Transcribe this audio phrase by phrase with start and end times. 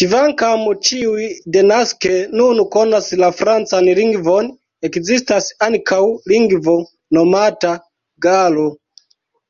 [0.00, 1.24] Kvankam ĉiuj
[1.56, 2.12] denaske
[2.42, 4.52] nun konas la francan lingvon,
[4.92, 6.02] ekzistas ankaŭ
[6.36, 6.80] lingvo
[7.20, 7.78] nomata
[8.30, 8.72] "galo".